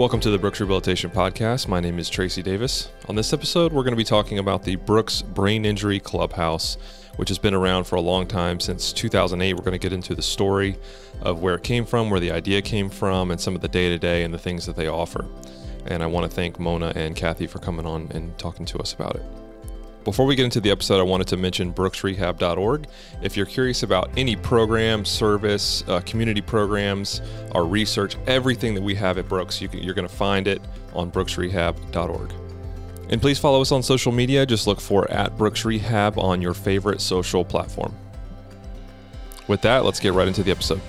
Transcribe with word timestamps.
Welcome 0.00 0.20
to 0.20 0.30
the 0.30 0.38
Brooks 0.38 0.58
Rehabilitation 0.58 1.10
Podcast. 1.10 1.68
My 1.68 1.78
name 1.78 1.98
is 1.98 2.08
Tracy 2.08 2.42
Davis. 2.42 2.88
On 3.10 3.16
this 3.16 3.34
episode, 3.34 3.70
we're 3.70 3.82
going 3.82 3.92
to 3.92 3.98
be 3.98 4.02
talking 4.02 4.38
about 4.38 4.62
the 4.62 4.76
Brooks 4.76 5.20
Brain 5.20 5.66
Injury 5.66 6.00
Clubhouse, 6.00 6.78
which 7.16 7.28
has 7.28 7.36
been 7.36 7.52
around 7.52 7.84
for 7.84 7.96
a 7.96 8.00
long 8.00 8.26
time 8.26 8.60
since 8.60 8.94
2008. 8.94 9.52
We're 9.52 9.60
going 9.60 9.72
to 9.72 9.78
get 9.78 9.92
into 9.92 10.14
the 10.14 10.22
story 10.22 10.78
of 11.20 11.42
where 11.42 11.54
it 11.54 11.64
came 11.64 11.84
from, 11.84 12.08
where 12.08 12.18
the 12.18 12.32
idea 12.32 12.62
came 12.62 12.88
from, 12.88 13.30
and 13.30 13.38
some 13.38 13.54
of 13.54 13.60
the 13.60 13.68
day 13.68 13.90
to 13.90 13.98
day 13.98 14.24
and 14.24 14.32
the 14.32 14.38
things 14.38 14.64
that 14.64 14.74
they 14.74 14.88
offer. 14.88 15.26
And 15.84 16.02
I 16.02 16.06
want 16.06 16.30
to 16.30 16.34
thank 16.34 16.58
Mona 16.58 16.94
and 16.96 17.14
Kathy 17.14 17.46
for 17.46 17.58
coming 17.58 17.84
on 17.84 18.08
and 18.12 18.38
talking 18.38 18.64
to 18.64 18.78
us 18.78 18.94
about 18.94 19.16
it. 19.16 19.39
Before 20.04 20.24
we 20.24 20.34
get 20.34 20.44
into 20.44 20.62
the 20.62 20.70
episode, 20.70 20.98
I 20.98 21.02
wanted 21.02 21.26
to 21.28 21.36
mention 21.36 21.74
brooksrehab.org. 21.74 22.86
If 23.20 23.36
you're 23.36 23.44
curious 23.44 23.82
about 23.82 24.10
any 24.16 24.34
program, 24.34 25.04
service, 25.04 25.84
uh, 25.88 26.00
community 26.00 26.40
programs, 26.40 27.20
our 27.52 27.66
research, 27.66 28.16
everything 28.26 28.74
that 28.74 28.82
we 28.82 28.94
have 28.94 29.18
at 29.18 29.28
Brooks, 29.28 29.60
you 29.60 29.68
can, 29.68 29.82
you're 29.82 29.94
going 29.94 30.08
to 30.08 30.14
find 30.14 30.48
it 30.48 30.62
on 30.94 31.12
brooksrehab.org. 31.12 32.32
And 33.10 33.20
please 33.20 33.38
follow 33.38 33.60
us 33.60 33.72
on 33.72 33.82
social 33.82 34.12
media. 34.12 34.46
Just 34.46 34.66
look 34.66 34.80
for 34.80 35.10
at 35.10 35.36
Brooks 35.36 35.66
Rehab 35.66 36.18
on 36.18 36.40
your 36.40 36.54
favorite 36.54 37.02
social 37.02 37.44
platform. 37.44 37.94
With 39.48 39.60
that, 39.62 39.84
let's 39.84 40.00
get 40.00 40.14
right 40.14 40.28
into 40.28 40.42
the 40.42 40.52
episode. 40.52 40.80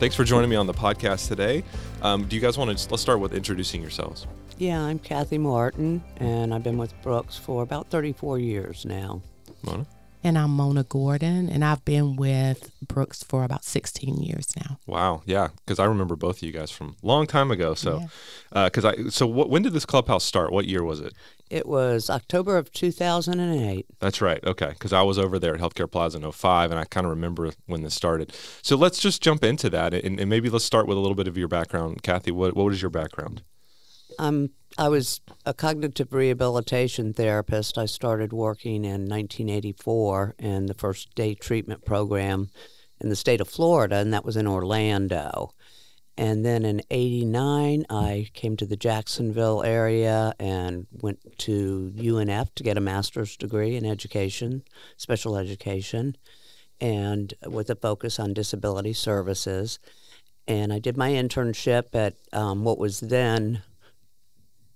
Thanks 0.00 0.16
for 0.16 0.24
joining 0.24 0.48
me 0.48 0.56
on 0.56 0.66
the 0.66 0.72
podcast 0.72 1.28
today. 1.28 1.62
Um, 2.00 2.24
do 2.24 2.34
you 2.34 2.40
guys 2.40 2.56
want 2.56 2.74
to 2.76 2.90
let's 2.90 3.02
start 3.02 3.20
with 3.20 3.34
introducing 3.34 3.82
yourselves? 3.82 4.26
Yeah, 4.56 4.80
I'm 4.80 4.98
Kathy 4.98 5.36
Martin, 5.36 6.02
and 6.16 6.54
I've 6.54 6.62
been 6.62 6.78
with 6.78 6.94
Brooks 7.02 7.36
for 7.36 7.62
about 7.62 7.90
34 7.90 8.38
years 8.38 8.86
now. 8.86 9.20
Mona? 9.62 9.84
And 10.22 10.36
I'm 10.36 10.50
Mona 10.50 10.84
Gordon, 10.84 11.48
and 11.48 11.64
I've 11.64 11.82
been 11.86 12.14
with 12.14 12.70
Brooks 12.86 13.22
for 13.22 13.42
about 13.42 13.64
16 13.64 14.16
years 14.16 14.54
now. 14.54 14.78
Wow, 14.86 15.22
yeah, 15.24 15.48
because 15.64 15.78
I 15.78 15.86
remember 15.86 16.14
both 16.14 16.38
of 16.38 16.42
you 16.42 16.52
guys 16.52 16.70
from 16.70 16.96
a 17.02 17.06
long 17.06 17.26
time 17.26 17.50
ago. 17.50 17.72
So, 17.72 18.06
because 18.50 18.84
yeah. 18.84 18.90
uh, 18.90 19.04
I 19.06 19.08
so 19.08 19.26
what, 19.26 19.48
when 19.48 19.62
did 19.62 19.72
this 19.72 19.86
clubhouse 19.86 20.22
start? 20.22 20.52
What 20.52 20.66
year 20.66 20.84
was 20.84 21.00
it? 21.00 21.14
It 21.48 21.66
was 21.66 22.10
October 22.10 22.58
of 22.58 22.70
2008. 22.70 23.86
That's 23.98 24.20
right. 24.20 24.44
Okay, 24.44 24.68
because 24.68 24.92
I 24.92 25.00
was 25.00 25.18
over 25.18 25.38
there 25.38 25.54
at 25.54 25.60
Healthcare 25.60 25.90
Plaza 25.90 26.18
in 26.18 26.30
05, 26.30 26.70
and 26.70 26.78
I 26.78 26.84
kind 26.84 27.06
of 27.06 27.10
remember 27.10 27.52
when 27.64 27.82
this 27.82 27.94
started. 27.94 28.34
So 28.60 28.76
let's 28.76 29.00
just 29.00 29.22
jump 29.22 29.42
into 29.42 29.70
that, 29.70 29.94
and, 29.94 30.20
and, 30.20 30.28
maybe 30.28 30.50
let's 30.50 30.66
start 30.66 30.86
with 30.86 30.98
a 30.98 31.00
little 31.00 31.16
bit 31.16 31.28
of 31.28 31.38
your 31.38 31.48
background, 31.48 32.02
Kathy. 32.02 32.30
What 32.30 32.54
what 32.54 32.70
is 32.74 32.82
your 32.82 32.90
background? 32.90 33.42
Um, 34.18 34.50
I 34.78 34.88
was 34.88 35.20
a 35.44 35.52
cognitive 35.52 36.12
rehabilitation 36.12 37.12
therapist. 37.12 37.76
I 37.76 37.86
started 37.86 38.32
working 38.32 38.84
in 38.84 39.08
1984 39.08 40.36
in 40.38 40.66
the 40.66 40.74
first 40.74 41.14
day 41.14 41.34
treatment 41.34 41.84
program 41.84 42.50
in 43.00 43.08
the 43.08 43.16
state 43.16 43.40
of 43.40 43.48
Florida, 43.48 43.96
and 43.96 44.12
that 44.12 44.24
was 44.24 44.36
in 44.36 44.46
Orlando. 44.46 45.54
And 46.16 46.44
then 46.44 46.64
in 46.64 46.82
89, 46.90 47.84
I 47.88 48.28
came 48.32 48.56
to 48.58 48.66
the 48.66 48.76
Jacksonville 48.76 49.62
area 49.62 50.34
and 50.38 50.86
went 50.92 51.38
to 51.38 51.92
UNF 51.96 52.54
to 52.54 52.62
get 52.62 52.76
a 52.76 52.80
master's 52.80 53.36
degree 53.36 53.74
in 53.74 53.86
education, 53.86 54.62
special 54.96 55.36
education, 55.36 56.16
and 56.80 57.34
with 57.46 57.70
a 57.70 57.74
focus 57.74 58.20
on 58.20 58.34
disability 58.34 58.92
services. 58.92 59.78
And 60.46 60.72
I 60.72 60.78
did 60.78 60.96
my 60.96 61.10
internship 61.10 61.94
at 61.94 62.16
um, 62.32 62.64
what 62.64 62.78
was 62.78 63.00
then 63.00 63.62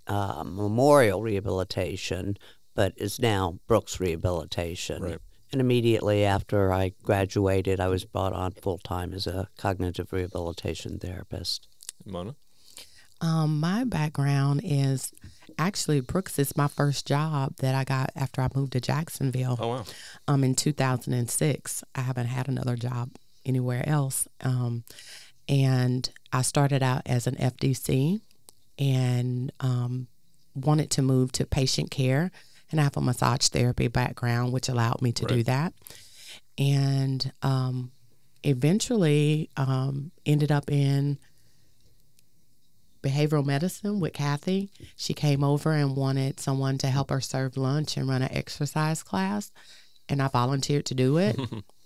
uh, 0.06 0.42
Memorial 0.44 1.22
Rehabilitation, 1.22 2.36
but 2.74 2.92
is 2.96 3.18
now 3.18 3.58
Brooks 3.66 4.00
Rehabilitation. 4.00 5.02
Right. 5.02 5.18
And 5.52 5.60
immediately 5.60 6.24
after 6.24 6.72
I 6.72 6.94
graduated, 7.02 7.78
I 7.78 7.86
was 7.88 8.04
brought 8.04 8.32
on 8.32 8.52
full 8.52 8.78
time 8.78 9.12
as 9.12 9.26
a 9.26 9.48
cognitive 9.56 10.12
rehabilitation 10.12 10.98
therapist. 10.98 11.68
Mona? 12.04 12.34
Um, 13.20 13.60
my 13.60 13.84
background 13.84 14.62
is 14.64 15.12
actually 15.58 16.00
Brooks 16.00 16.38
is 16.38 16.56
my 16.56 16.66
first 16.66 17.06
job 17.06 17.56
that 17.58 17.74
I 17.74 17.84
got 17.84 18.10
after 18.16 18.40
I 18.40 18.48
moved 18.54 18.72
to 18.72 18.80
Jacksonville. 18.80 19.56
Oh 19.60 19.68
wow! 19.68 19.84
Um, 20.26 20.42
in 20.44 20.54
2006, 20.54 21.84
I 21.94 22.00
haven't 22.00 22.26
had 22.26 22.48
another 22.48 22.76
job 22.76 23.10
anywhere 23.46 23.88
else. 23.88 24.26
Um, 24.42 24.84
and 25.48 26.08
I 26.32 26.42
started 26.42 26.82
out 26.82 27.02
as 27.06 27.26
an 27.26 27.36
FDC, 27.36 28.20
and 28.78 29.52
um, 29.60 30.08
wanted 30.54 30.90
to 30.90 31.02
move 31.02 31.32
to 31.32 31.46
patient 31.46 31.90
care. 31.90 32.30
And 32.70 32.80
I 32.80 32.84
have 32.84 32.96
a 32.96 33.00
massage 33.00 33.48
therapy 33.48 33.88
background, 33.88 34.52
which 34.52 34.68
allowed 34.68 35.02
me 35.02 35.12
to 35.12 35.24
right. 35.24 35.34
do 35.36 35.42
that. 35.44 35.74
And 36.58 37.32
um, 37.42 37.92
eventually 38.42 39.50
um, 39.56 40.10
ended 40.24 40.50
up 40.50 40.70
in 40.70 41.18
behavioral 43.02 43.44
medicine 43.44 44.00
with 44.00 44.14
Kathy. 44.14 44.70
She 44.96 45.14
came 45.14 45.44
over 45.44 45.72
and 45.72 45.94
wanted 45.94 46.40
someone 46.40 46.78
to 46.78 46.86
help 46.86 47.10
her 47.10 47.20
serve 47.20 47.56
lunch 47.56 47.96
and 47.96 48.08
run 48.08 48.22
an 48.22 48.32
exercise 48.32 49.02
class. 49.02 49.52
And 50.08 50.22
I 50.22 50.28
volunteered 50.28 50.86
to 50.86 50.94
do 50.94 51.18
it. 51.18 51.38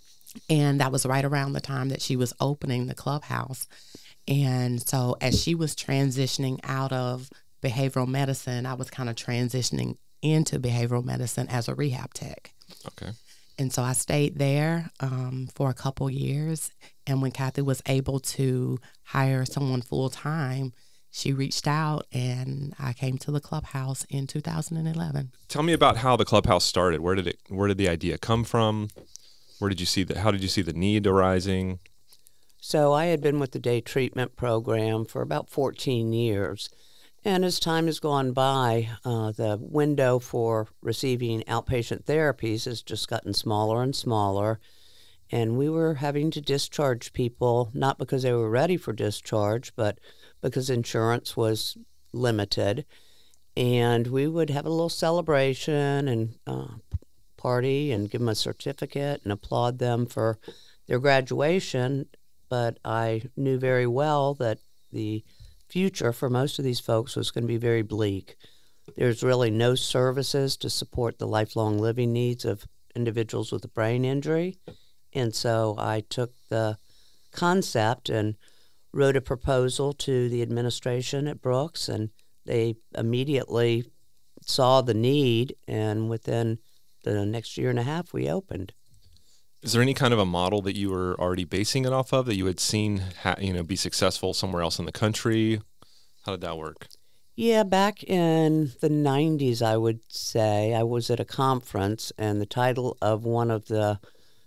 and 0.51 0.81
that 0.81 0.93
was 0.93 1.07
right 1.07 1.25
around 1.25 1.53
the 1.53 1.61
time 1.61 1.89
that 1.89 2.03
she 2.03 2.17
was 2.17 2.33
opening 2.41 2.87
the 2.87 2.95
clubhouse. 2.95 3.67
And 4.29 4.87
so 4.87 5.17
as 5.21 5.43
she 5.43 5.55
was 5.55 5.75
transitioning 5.75 6.61
out 6.63 6.93
of 6.93 7.31
behavioral 7.63 8.07
medicine, 8.07 8.67
I 8.67 8.75
was 8.75 8.91
kind 8.91 9.09
of 9.09 9.17
transitioning 9.17 9.97
into 10.21 10.61
behavioral 10.61 11.05
medicine 11.05 11.49
as 11.49 11.67
a 11.67 11.75
rehab 11.75 12.13
tech. 12.13 12.53
Okay. 12.87 13.13
And 13.59 13.73
so 13.73 13.83
I 13.83 13.95
stayed 13.95 14.39
there 14.39 14.91
um, 15.01 15.49
for 15.55 15.71
a 15.71 15.75
couple 15.75 16.09
years. 16.11 16.71
And 17.07 17.23
when 17.23 17.33
Kathy 17.33 17.63
was 17.63 17.83
able 17.87 18.21
to 18.21 18.79
hire 19.03 19.45
someone 19.47 19.83
full 19.83 20.11
time, 20.11 20.75
she 21.11 21.33
reached 21.33 21.67
out 21.67 22.07
and 22.13 22.75
I 22.79 22.93
came 22.93 23.17
to 23.19 23.31
the 23.31 23.41
clubhouse 23.41 24.05
in 24.11 24.27
2011. 24.27 25.33
Tell 25.49 25.63
me 25.63 25.73
about 25.73 25.97
how 25.97 26.17
the 26.17 26.27
clubhouse 26.27 26.65
started. 26.65 27.01
Where 27.01 27.15
did 27.15 27.27
it 27.27 27.39
where 27.49 27.67
did 27.67 27.79
the 27.79 27.89
idea 27.89 28.19
come 28.19 28.45
from? 28.45 28.89
Where 29.59 29.71
did 29.71 29.81
you 29.81 29.87
see 29.87 30.05
the 30.05 30.21
how 30.21 30.31
did 30.31 30.43
you 30.43 30.49
see 30.49 30.63
the 30.63 30.75
need 30.75 31.07
arising? 31.07 31.81
So 32.61 32.93
I 32.93 33.07
had 33.07 33.21
been 33.21 33.39
with 33.39 33.53
the 33.53 33.61
day 33.61 33.81
treatment 33.81 34.37
program 34.37 35.05
for 35.05 35.23
about 35.23 35.49
14 35.49 36.13
years. 36.13 36.69
And 37.25 37.45
as 37.45 37.61
time 37.61 37.87
has 37.87 38.01
gone 38.01 38.33
by, 38.33 38.91
uh, 39.05 39.33
the 39.33 39.59
window 39.61 40.19
for 40.19 40.69
receiving 40.83 41.43
outpatient 41.43 42.05
therapies 42.05 42.65
has 42.65 42.83
just 42.83 43.09
gotten 43.09 43.33
smaller 43.33 43.83
and 43.83 43.95
smaller. 43.95 44.61
And 45.31 45.57
we 45.57 45.69
were 45.69 45.95
having 45.95 46.31
to 46.33 46.41
discharge 46.41 47.13
people, 47.13 47.71
not 47.75 47.99
because 47.99 48.23
they 48.23 48.33
were 48.33 48.51
ready 48.51 48.77
for 48.77 48.93
discharge, 48.93 49.75
but 49.77 49.99
because 50.41 50.71
insurance 50.71 51.37
was 51.37 51.77
limited. 52.13 52.87
And 53.57 54.07
we 54.07 54.27
would 54.27 54.51
have 54.51 54.67
a 54.67 54.71
little 54.71 54.89
celebration 54.89 56.09
and 56.09 56.39
uh, 56.47 56.69
party 57.37 57.93
and 57.93 58.11
give 58.11 58.21
them 58.21 58.29
a 58.29 58.35
certificate 58.35 59.21
and 59.23 59.33
applaud 59.33 59.79
them 59.79 60.07
for 60.07 60.39
their 60.87 60.99
graduation 60.99 62.07
but 62.49 62.79
I 62.85 63.23
knew 63.37 63.59
very 63.59 63.87
well 63.87 64.35
that 64.35 64.59
the 64.93 65.25
future 65.69 66.13
for 66.13 66.31
most 66.31 66.59
of 66.59 66.65
these 66.65 66.81
folks 66.81 67.17
was 67.17 67.31
going 67.31 67.45
to 67.45 67.49
be 67.49 67.59
very 67.59 67.83
bleak. 67.83 68.37
There's 68.97 69.23
really 69.23 69.51
no 69.51 69.75
services 69.75 70.57
to 70.59 70.71
support 70.71 71.19
the 71.19 71.27
lifelong 71.27 71.79
living 71.79 72.13
needs 72.13 72.45
of 72.45 72.67
individuals 72.97 73.53
with 73.53 73.65
a 73.65 73.69
brain 73.69 74.05
injury. 74.05 74.57
And 75.13 75.35
so 75.35 75.75
I 75.79 76.01
took 76.09 76.33
the 76.49 76.79
concept 77.33 78.09
and 78.09 78.37
wrote 78.93 79.17
a 79.17 79.21
proposal 79.21 79.93
to 79.93 80.29
the 80.29 80.43
administration 80.43 81.29
at 81.29 81.43
Brooks, 81.43 81.89
and 81.89 82.11
they 82.47 82.77
immediately 82.97 83.85
saw 84.41 84.81
the 84.81 84.95
need. 84.95 85.55
And 85.67 86.09
within 86.09 86.59
the 87.05 87.27
next 87.27 87.59
year 87.59 87.71
and 87.71 87.79
a 87.79 87.85
half, 87.85 88.13
we 88.13 88.29
opened. 88.29 88.73
Is 89.63 89.73
there 89.73 89.83
any 89.83 89.95
kind 89.95 90.13
of 90.13 90.21
a 90.21 90.25
model 90.25 90.63
that 90.63 90.77
you 90.77 90.91
were 90.91 91.19
already 91.19 91.45
basing 91.45 91.85
it 91.85 91.93
off 91.93 92.13
of 92.13 92.27
that 92.27 92.37
you 92.37 92.47
had 92.47 92.61
seen, 92.61 93.03
ha- 93.23 93.37
you 93.41 93.53
know, 93.53 93.63
be 93.63 93.77
successful 93.77 94.33
somewhere 94.33 94.63
else 94.63 94.79
in 94.79 94.85
the 94.85 94.93
country? 94.93 95.61
How 96.25 96.33
did 96.33 96.43
that 96.43 96.57
work? 96.57 96.87
Yeah, 97.35 97.63
back 97.63 98.03
in 98.03 98.73
the 98.81 98.89
90s, 98.89 99.63
I 99.63 99.77
would 99.77 100.01
say, 100.09 100.75
I 100.75 100.83
was 100.83 101.09
at 101.09 101.21
a 101.21 101.25
conference, 101.25 102.13
and 102.19 102.41
the 102.41 102.47
title 102.47 102.97
of 103.01 103.25
one 103.25 103.51
of 103.51 103.67
the 103.67 104.01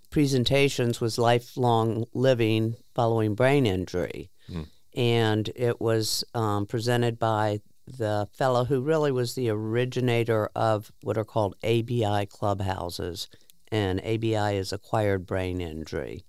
presentations 0.10 1.00
was 1.00 1.18
Lifelong 1.18 2.06
Living 2.14 2.76
Following 2.94 3.34
Brain 3.34 3.66
Injury. 3.66 4.30
Mm. 4.50 4.68
And 4.94 5.50
it 5.56 5.80
was 5.80 6.26
um, 6.34 6.66
presented 6.66 7.18
by 7.18 7.62
the 7.88 8.28
fellow 8.34 8.66
who 8.66 8.82
really 8.82 9.12
was 9.12 9.36
the 9.36 9.50
originator 9.50 10.50
of 10.56 10.92
what 11.02 11.18
are 11.18 11.26
called 11.26 11.56
ABI 11.64 12.26
clubhouses 12.28 13.28
and 13.72 14.00
ABI 14.02 14.58
is 14.58 14.74
acquired 14.74 15.26
brain 15.26 15.62
injury. 15.62 16.26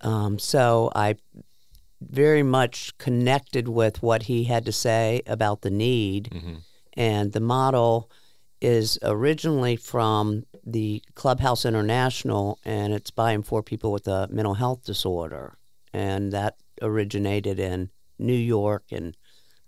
Um, 0.00 0.38
so 0.38 0.90
I 0.94 1.16
very 2.00 2.42
much 2.42 2.96
connected 2.98 3.68
with 3.68 4.02
what 4.02 4.24
he 4.24 4.44
had 4.44 4.64
to 4.66 4.72
say 4.72 5.22
about 5.26 5.62
the 5.62 5.70
need, 5.70 6.30
mm-hmm. 6.30 6.54
and 6.94 7.32
the 7.32 7.40
model 7.40 8.10
is 8.60 8.98
originally 9.02 9.76
from 9.76 10.44
the 10.64 11.02
Clubhouse 11.14 11.64
International, 11.64 12.58
and 12.64 12.92
it's 12.92 13.10
by 13.10 13.32
and 13.32 13.46
for 13.46 13.62
people 13.62 13.92
with 13.92 14.06
a 14.06 14.28
mental 14.30 14.54
health 14.54 14.84
disorder, 14.84 15.56
and 15.92 16.32
that 16.32 16.56
originated 16.80 17.58
in 17.58 17.90
New 18.18 18.32
York 18.32 18.84
and 18.90 19.16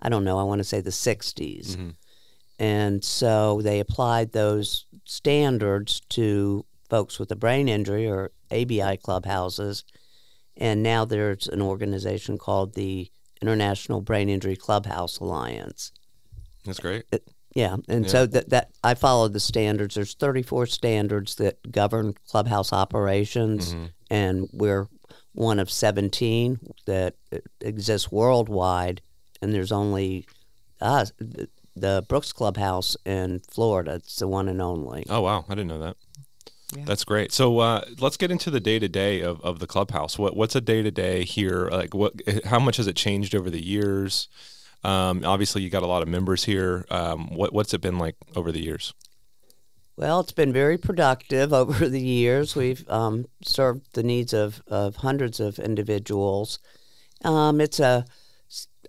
I 0.04 0.10
don't 0.10 0.24
know, 0.24 0.38
I 0.38 0.42
want 0.42 0.58
to 0.58 0.64
say 0.64 0.80
the 0.82 0.90
60s. 0.90 1.76
And 2.58 3.04
so 3.04 3.60
they 3.62 3.80
applied 3.80 4.32
those 4.32 4.86
standards 5.04 6.00
to 6.10 6.64
folks 6.88 7.18
with 7.18 7.30
a 7.32 7.36
brain 7.36 7.68
injury 7.68 8.08
or 8.08 8.30
ABI 8.50 8.98
clubhouses. 8.98 9.84
And 10.56 10.82
now 10.82 11.04
there's 11.04 11.48
an 11.48 11.60
organization 11.60 12.38
called 12.38 12.74
the 12.74 13.10
International 13.42 14.00
Brain 14.00 14.28
Injury 14.28 14.56
Clubhouse 14.56 15.18
Alliance. 15.18 15.92
That's 16.64 16.80
great. 16.80 17.04
Yeah, 17.54 17.76
and 17.88 18.10
so 18.10 18.26
that 18.26 18.50
that 18.50 18.70
I 18.82 18.94
followed 18.94 19.32
the 19.32 19.38
standards. 19.40 19.94
There's 19.94 20.14
34 20.14 20.66
standards 20.66 21.36
that 21.36 21.70
govern 21.70 22.14
clubhouse 22.28 22.72
operations, 22.72 23.74
and 24.10 24.48
we're 24.52 24.88
one 25.34 25.60
of 25.60 25.70
17 25.70 26.58
that 26.86 27.14
uh, 27.32 27.38
exists 27.60 28.10
worldwide. 28.10 29.02
And 29.42 29.52
there's 29.52 29.72
only 29.72 30.26
us, 30.80 31.12
the 31.76 32.04
Brooks 32.08 32.32
Clubhouse 32.32 32.96
in 33.04 33.40
Florida. 33.50 33.94
It's 33.94 34.16
the 34.16 34.28
one 34.28 34.48
and 34.48 34.62
only. 34.62 35.06
Oh 35.08 35.22
wow, 35.22 35.44
I 35.48 35.54
didn't 35.54 35.68
know 35.68 35.80
that. 35.80 35.96
Yeah. 36.76 36.84
That's 36.86 37.04
great. 37.04 37.30
So 37.32 37.58
uh, 37.58 37.84
let's 38.00 38.16
get 38.16 38.30
into 38.30 38.50
the 38.50 38.60
day 38.60 38.78
to 38.78 38.88
day 38.88 39.20
of 39.20 39.40
of 39.42 39.58
the 39.58 39.66
clubhouse. 39.66 40.18
What 40.18 40.36
what's 40.36 40.54
a 40.54 40.60
day 40.60 40.82
to 40.82 40.90
day 40.90 41.24
here? 41.24 41.68
Like 41.70 41.94
what? 41.94 42.14
How 42.44 42.58
much 42.58 42.78
has 42.78 42.86
it 42.86 42.96
changed 42.96 43.34
over 43.34 43.50
the 43.50 43.64
years? 43.64 44.28
Um, 44.82 45.24
obviously, 45.24 45.62
you 45.62 45.70
got 45.70 45.82
a 45.82 45.86
lot 45.86 46.02
of 46.02 46.08
members 46.08 46.44
here. 46.44 46.84
Um, 46.90 47.34
what 47.34 47.52
what's 47.52 47.72
it 47.74 47.80
been 47.80 47.98
like 47.98 48.16
over 48.36 48.52
the 48.52 48.62
years? 48.62 48.92
Well, 49.96 50.20
it's 50.20 50.32
been 50.32 50.52
very 50.52 50.76
productive 50.76 51.52
over 51.52 51.88
the 51.88 52.00
years. 52.00 52.56
We've 52.56 52.88
um, 52.90 53.26
served 53.42 53.94
the 53.94 54.02
needs 54.02 54.32
of, 54.32 54.62
of 54.66 54.96
hundreds 54.96 55.40
of 55.40 55.58
individuals. 55.58 56.58
Um, 57.24 57.60
it's 57.60 57.80
a, 57.80 58.04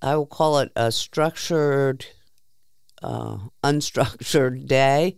I 0.01 0.15
will 0.15 0.25
call 0.25 0.59
it 0.59 0.71
a 0.75 0.91
structured, 0.91 2.05
uh, 3.05 3.37
unstructured 3.63 4.67
day. 4.67 5.15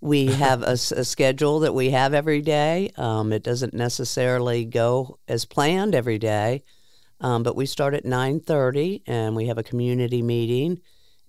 We 0.00 0.26
have 0.26 0.62
a 0.62 0.76
schedule 0.76 1.60
that 1.60 1.74
we 1.74 1.90
have 1.90 2.12
every 2.12 2.40
day. 2.40 2.90
Um, 2.96 3.32
it 3.32 3.44
doesn't 3.44 3.72
necessarily 3.72 4.64
go 4.64 5.18
as 5.28 5.44
planned 5.44 5.94
every 5.94 6.18
day, 6.18 6.64
um, 7.20 7.44
but 7.44 7.54
we 7.54 7.66
start 7.66 7.94
at 7.94 8.04
nine 8.04 8.40
thirty, 8.40 9.04
and 9.06 9.36
we 9.36 9.46
have 9.46 9.58
a 9.58 9.62
community 9.62 10.20
meeting. 10.20 10.80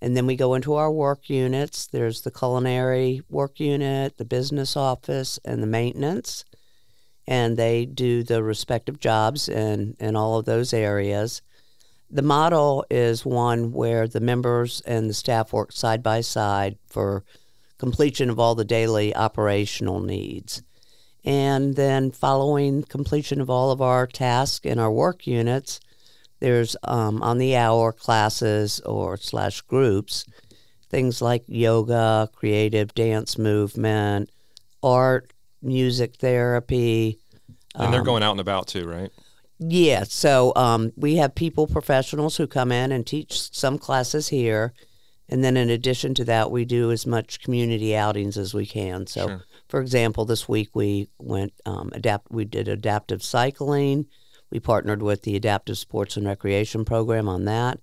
And 0.02 0.18
then 0.18 0.26
we 0.26 0.36
go 0.36 0.56
into 0.56 0.74
our 0.74 0.92
work 0.92 1.30
units. 1.30 1.88
There's 1.88 2.24
the 2.24 2.32
culinary 2.32 3.22
work 3.30 3.60
unit, 3.60 4.18
the 4.18 4.26
business 4.26 4.76
office, 4.76 5.40
and 5.46 5.64
the 5.64 5.68
maintenance. 5.68 6.44
And 7.26 7.56
they 7.56 7.86
do 7.86 8.22
the 8.22 8.44
respective 8.44 9.00
jobs 9.00 9.48
in, 9.48 9.96
in 10.02 10.18
all 10.18 10.38
of 10.38 10.44
those 10.44 10.74
areas. 10.74 11.42
The 12.14 12.22
model 12.22 12.86
is 12.92 13.26
one 13.26 13.72
where 13.72 14.08
the 14.08 14.20
members 14.20 14.82
and 14.86 15.10
the 15.10 15.16
staff 15.16 15.52
work 15.52 15.72
side 15.72 16.04
by 16.04 16.22
side 16.22 16.78
for 16.86 17.24
completion 17.80 18.30
of 18.30 18.38
all 18.38 18.54
the 18.54 18.64
daily 18.64 19.16
operational 19.16 20.00
needs. 20.00 20.62
And 21.26 21.76
then, 21.76 22.12
following 22.12 22.84
completion 22.84 23.42
of 23.42 23.50
all 23.50 23.72
of 23.72 23.82
our 23.82 24.06
tasks 24.06 24.64
in 24.64 24.78
our 24.78 24.92
work 24.92 25.26
units, 25.26 25.80
there's 26.40 26.76
um, 26.84 27.24
on 27.24 27.40
the 27.40 27.56
hour 27.56 27.92
classes 27.92 28.80
or 28.82 29.18
slash 29.18 29.62
groups, 29.62 30.26
things 30.90 31.20
like 31.20 31.44
yoga, 31.48 32.30
creative 32.32 32.94
dance 32.94 33.40
movement, 33.40 34.30
art, 34.84 35.34
music 35.64 36.18
therapy. 36.18 37.18
And 37.74 37.92
they're 37.92 38.04
going 38.04 38.22
out 38.22 38.32
and 38.34 38.40
about 38.40 38.68
too, 38.68 38.88
right? 38.88 39.10
Yeah, 39.70 40.04
so 40.04 40.52
um, 40.56 40.92
we 40.96 41.16
have 41.18 41.36
people, 41.36 41.68
professionals 41.68 42.38
who 42.38 42.48
come 42.48 42.72
in 42.72 42.92
and 42.92 43.06
teach 43.06 43.54
some 43.54 43.78
classes 43.78 44.28
here. 44.30 44.74
And 45.30 45.44
then 45.44 45.56
in 45.58 45.70
addition 45.70 46.14
to 46.16 46.26
that, 46.26 46.52
we 46.52 46.66
do 46.66 46.92
as 46.92 47.08
much 47.08 47.42
community 47.42 47.96
outings 47.96 48.38
as 48.38 48.54
we 48.54 48.66
can. 48.66 49.08
So, 49.08 49.28
Sure. 49.28 49.44
for 49.70 49.80
example, 49.82 50.26
this 50.26 50.50
week 50.50 50.70
we 50.76 51.08
went 51.18 51.54
um, 51.66 51.92
adapt. 51.94 52.30
We 52.32 52.46
did 52.46 52.68
adaptive 52.68 53.24
cycling. 53.24 54.06
We 54.52 54.60
partnered 54.60 55.02
with 55.02 55.24
the 55.24 55.36
Adaptive 55.36 55.78
Sports 55.78 56.18
and 56.18 56.28
Recreation 56.28 56.86
Program 56.86 57.28
on 57.28 57.46
that, 57.46 57.80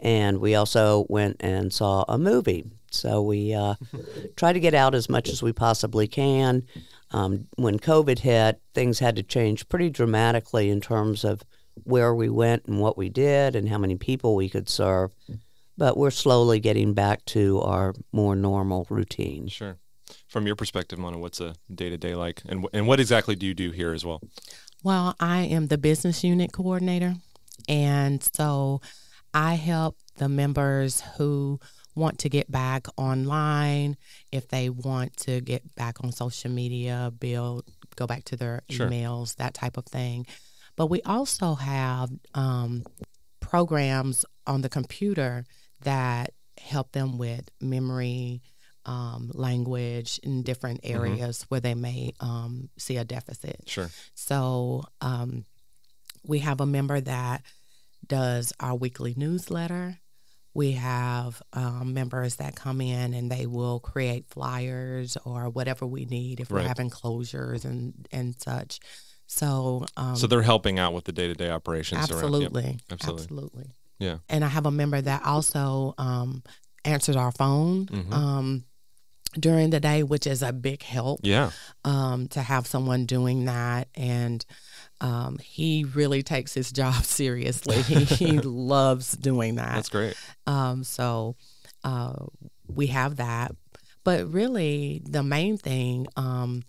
and 0.00 0.38
we 0.38 0.54
also 0.54 1.04
went 1.10 1.36
and 1.40 1.70
saw 1.72 2.04
a 2.08 2.16
movie. 2.16 2.64
So 2.90 3.20
we 3.20 3.52
uh, 3.52 3.74
try 4.36 4.52
to 4.54 4.60
get 4.60 4.72
out 4.72 4.94
as 4.94 5.10
much 5.10 5.28
as 5.28 5.42
we 5.42 5.52
possibly 5.52 6.06
can. 6.08 6.62
Um, 7.10 7.48
when 7.56 7.78
COVID 7.78 8.18
hit, 8.18 8.60
things 8.74 8.98
had 8.98 9.16
to 9.16 9.22
change 9.22 9.68
pretty 9.68 9.90
dramatically 9.90 10.70
in 10.70 10.80
terms 10.80 11.24
of 11.24 11.42
where 11.84 12.14
we 12.14 12.28
went 12.28 12.66
and 12.66 12.80
what 12.80 12.98
we 12.98 13.08
did 13.08 13.56
and 13.56 13.68
how 13.68 13.78
many 13.78 13.96
people 13.96 14.34
we 14.34 14.48
could 14.48 14.68
serve. 14.68 15.10
But 15.76 15.96
we're 15.96 16.10
slowly 16.10 16.60
getting 16.60 16.92
back 16.92 17.24
to 17.26 17.60
our 17.62 17.94
more 18.12 18.34
normal 18.34 18.86
routine. 18.90 19.48
Sure. 19.48 19.78
From 20.26 20.46
your 20.46 20.56
perspective, 20.56 20.98
Mona, 20.98 21.18
what's 21.18 21.40
a 21.40 21.54
day 21.72 21.88
to 21.90 21.96
day 21.96 22.14
like, 22.14 22.42
and 22.48 22.66
and 22.72 22.86
what 22.86 22.98
exactly 22.98 23.36
do 23.36 23.46
you 23.46 23.54
do 23.54 23.70
here 23.70 23.92
as 23.92 24.04
well? 24.04 24.20
Well, 24.82 25.14
I 25.20 25.42
am 25.42 25.66
the 25.68 25.78
business 25.78 26.24
unit 26.24 26.52
coordinator. 26.52 27.14
And 27.68 28.22
so 28.22 28.80
I 29.34 29.54
help 29.54 29.96
the 30.16 30.28
members 30.28 31.02
who 31.16 31.60
want 31.98 32.18
to 32.20 32.28
get 32.28 32.50
back 32.50 32.86
online, 32.96 33.96
if 34.32 34.48
they 34.48 34.70
want 34.70 35.16
to 35.18 35.40
get 35.40 35.74
back 35.74 36.02
on 36.02 36.12
social 36.12 36.50
media, 36.50 37.12
build, 37.18 37.64
go 37.96 38.06
back 38.06 38.24
to 38.24 38.36
their 38.36 38.62
Sure. 38.70 38.88
emails, 38.88 39.36
that 39.36 39.54
type 39.54 39.76
of 39.76 39.84
thing. 39.86 40.26
But 40.76 40.86
we 40.86 41.02
also 41.02 41.54
have 41.54 42.10
um, 42.34 42.84
programs 43.40 44.24
on 44.46 44.62
the 44.62 44.68
computer 44.68 45.44
that 45.82 46.32
help 46.56 46.92
them 46.92 47.18
with 47.18 47.50
memory, 47.60 48.42
um, 48.86 49.30
language 49.34 50.18
in 50.22 50.42
different 50.42 50.80
areas 50.82 51.44
where 51.48 51.60
they 51.60 51.74
may 51.74 52.14
um, 52.20 52.70
see 52.78 52.96
a 52.96 53.04
deficit. 53.04 53.62
Sure. 53.66 53.90
So 54.14 54.84
um, 55.00 55.44
we 56.24 56.38
have 56.40 56.60
a 56.60 56.66
member 56.66 57.00
that 57.00 57.42
does 58.06 58.52
our 58.60 58.74
weekly 58.74 59.14
newsletter. 59.16 59.98
We 60.58 60.72
have 60.72 61.40
um, 61.52 61.94
members 61.94 62.36
that 62.36 62.56
come 62.56 62.80
in 62.80 63.14
and 63.14 63.30
they 63.30 63.46
will 63.46 63.78
create 63.78 64.26
flyers 64.28 65.16
or 65.24 65.48
whatever 65.50 65.86
we 65.86 66.04
need 66.04 66.40
if 66.40 66.50
Right. 66.50 66.62
we're 66.62 66.68
having 66.68 66.90
closures 66.90 67.64
and 67.64 68.08
and 68.10 68.34
such. 68.40 68.80
So 69.28 69.86
um, 69.96 70.16
So 70.16 70.26
they're 70.26 70.42
helping 70.42 70.80
out 70.80 70.94
with 70.94 71.04
the 71.04 71.12
day 71.12 71.28
to 71.28 71.34
day 71.34 71.48
operations. 71.50 72.00
yep. 72.00 72.10
absolutely, 72.10 72.78
absolutely. 72.90 73.22
absolutely. 73.22 73.66
Yeah. 74.00 74.18
And 74.28 74.44
I 74.44 74.48
have 74.48 74.66
a 74.66 74.70
member 74.72 75.00
that 75.00 75.22
also 75.24 75.94
um, 75.96 76.42
answers 76.84 77.14
our 77.14 77.30
phone 77.30 77.86
Mhm. 77.86 78.12
um, 78.12 78.64
during 79.34 79.70
the 79.70 79.80
day, 79.80 80.02
which 80.02 80.26
is 80.26 80.42
a 80.42 80.52
big 80.52 80.82
help 80.82 81.20
Yeah. 81.22 81.50
um, 81.84 82.28
to 82.28 82.40
have 82.40 82.66
someone 82.66 83.04
doing 83.06 83.44
that. 83.44 83.88
And 83.94 84.44
um, 85.00 85.38
he 85.38 85.84
really 85.84 86.22
takes 86.22 86.54
his 86.54 86.72
job 86.72 86.94
seriously. 87.04 87.82
he, 87.82 88.04
he 88.04 88.38
loves 88.42 89.12
doing 89.12 89.56
that. 89.56 89.74
That's 89.74 89.88
great. 89.90 90.14
Um, 90.46 90.82
so 90.84 91.36
uh, 91.84 92.14
we 92.66 92.86
have 92.88 93.16
that. 93.16 93.52
But 94.04 94.32
really, 94.32 95.02
the 95.04 95.22
main 95.22 95.58
thing, 95.58 96.06
um, 96.16 96.62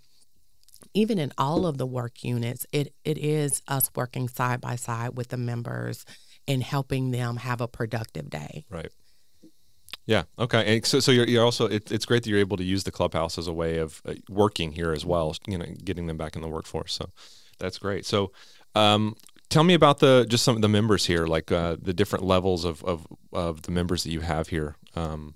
even 0.94 1.18
in 1.20 1.32
all 1.38 1.66
of 1.66 1.78
the 1.78 1.86
work 1.88 2.24
units, 2.24 2.66
it, 2.74 2.94
it 3.06 3.18
is 3.18 3.62
us 3.68 3.90
working 3.96 4.28
side 4.28 4.60
by 4.60 4.76
side 4.76 5.16
with 5.16 5.30
the 5.30 5.38
members 5.38 6.06
and 6.48 6.62
helping 6.62 7.12
them 7.12 7.38
have 7.38 7.62
a 7.62 7.68
productive 7.68 8.30
day. 8.30 8.66
Right. 8.70 8.92
Yeah. 10.10 10.24
Okay. 10.40 10.76
And 10.76 10.84
so, 10.84 11.00
so 11.00 11.12
you're, 11.12 11.28
you're 11.28 11.46
also, 11.46 11.68
it, 11.68 11.92
it's 11.92 12.04
great 12.04 12.24
that 12.24 12.32
you're 12.32 12.40
able 12.40 12.58
to 12.58 12.64
use 12.64 12.84
the 12.84 12.90
clubhouse 12.92 13.38
as 13.38 13.48
a 13.48 13.54
way 13.54 13.78
of 13.78 14.02
uh, 14.08 14.16
working 14.28 14.72
here 14.72 14.92
as 14.92 15.06
well, 15.06 15.36
you 15.46 15.56
know, 15.56 15.68
getting 15.84 16.08
them 16.08 16.18
back 16.18 16.36
in 16.36 16.42
the 16.42 16.48
workforce. 16.48 16.94
So 16.94 17.12
that's 17.60 17.78
great. 17.78 18.08
So, 18.08 18.32
um, 18.74 19.16
tell 19.50 19.64
me 19.64 19.76
about 19.76 20.00
the, 20.00 20.26
just 20.28 20.44
some 20.44 20.56
of 20.56 20.64
the 20.64 20.68
members 20.68 21.06
here, 21.06 21.28
like, 21.28 21.52
uh, 21.52 21.78
the 21.80 21.94
different 21.94 22.26
levels 22.26 22.66
of, 22.66 22.84
of, 22.86 23.06
of 23.32 23.62
the 23.62 23.72
members 23.72 24.04
that 24.04 24.12
you 24.12 24.22
have 24.22 24.48
here. 24.48 24.78
Um, 24.96 25.36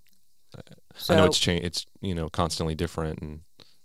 I 1.07 1.17
know 1.17 1.25
it's 1.25 1.37
changed, 1.37 1.65
it's, 1.65 1.85
you 2.01 2.15
know, 2.15 2.29
constantly 2.29 2.73
different 2.73 3.19
and 3.19 3.41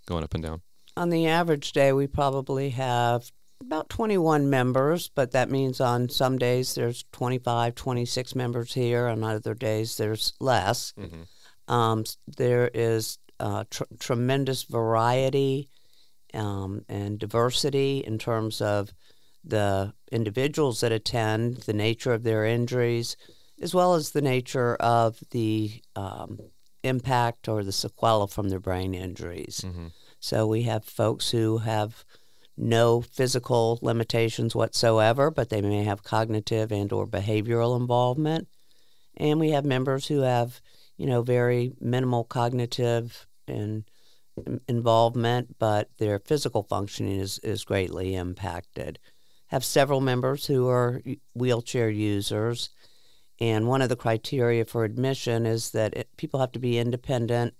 going 0.06 0.24
up 0.24 0.32
and 0.32 0.42
down. 0.42 0.62
On 0.96 1.10
the 1.10 1.26
average 1.26 1.72
day, 1.72 1.92
we 1.92 2.06
probably 2.06 2.70
have 2.70 3.30
about 3.60 3.88
21 3.88 4.48
members, 4.48 5.10
but 5.14 5.32
that 5.32 5.50
means 5.50 5.80
on 5.80 6.08
some 6.08 6.38
days 6.38 6.74
there's 6.74 7.04
25, 7.12 7.74
26 7.74 8.34
members 8.34 8.74
here. 8.74 9.08
On 9.08 9.22
other 9.24 9.54
days, 9.54 9.96
there's 9.96 10.32
less. 10.40 10.94
Um, 11.66 12.04
there 12.36 12.70
is 12.72 13.18
uh, 13.40 13.64
tr- 13.70 13.82
tremendous 13.98 14.62
variety 14.62 15.68
um, 16.34 16.84
and 16.88 17.18
diversity 17.18 17.98
in 18.06 18.18
terms 18.18 18.60
of 18.60 18.92
the 19.44 19.92
individuals 20.12 20.80
that 20.80 20.92
attend, 20.92 21.58
the 21.58 21.72
nature 21.72 22.12
of 22.12 22.22
their 22.22 22.44
injuries, 22.44 23.16
as 23.60 23.74
well 23.74 23.94
as 23.94 24.10
the 24.12 24.22
nature 24.22 24.76
of 24.76 25.18
the 25.30 25.82
um, 25.96 26.38
impact 26.84 27.48
or 27.48 27.64
the 27.64 27.70
sequela 27.72 28.30
from 28.30 28.48
their 28.50 28.60
brain 28.60 28.94
injuries. 28.94 29.64
So 30.20 30.46
we 30.46 30.62
have 30.62 30.84
folks 30.84 31.30
who 31.30 31.58
have 31.58 32.04
no 32.58 33.00
physical 33.00 33.78
limitations 33.82 34.54
whatsoever, 34.54 35.30
but 35.30 35.48
they 35.48 35.62
may 35.62 35.84
have 35.84 36.02
cognitive 36.02 36.72
and 36.72 36.92
or 36.92 37.06
behavioral 37.06 37.78
involvement. 37.78 38.48
And 39.16 39.38
we 39.40 39.50
have 39.50 39.64
members 39.64 40.06
who 40.06 40.20
have, 40.20 40.60
you 40.96 41.06
know, 41.06 41.22
very 41.22 41.72
minimal 41.80 42.24
cognitive 42.24 43.26
and 43.46 43.84
involvement, 44.68 45.56
but 45.58 45.90
their 45.98 46.18
physical 46.18 46.62
functioning 46.62 47.18
is, 47.18 47.38
is 47.40 47.64
greatly 47.64 48.14
impacted. 48.14 48.98
Have 49.48 49.64
several 49.64 50.00
members 50.00 50.46
who 50.46 50.68
are 50.68 51.00
wheelchair 51.34 51.88
users, 51.88 52.70
and 53.40 53.66
one 53.66 53.82
of 53.82 53.88
the 53.88 53.96
criteria 53.96 54.64
for 54.64 54.84
admission 54.84 55.46
is 55.46 55.70
that 55.70 55.94
it, 55.94 56.08
people 56.16 56.40
have 56.40 56.52
to 56.52 56.58
be 56.58 56.78
independent 56.78 57.54